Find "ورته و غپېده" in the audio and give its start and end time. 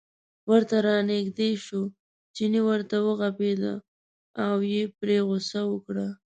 2.69-3.73